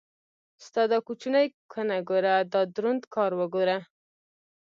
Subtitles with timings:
[0.65, 3.77] ستا دا کوچنۍ کونه ګوره دا دروند کار وګوره.